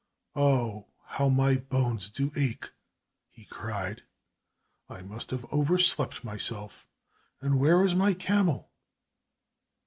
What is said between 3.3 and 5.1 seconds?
cried. "I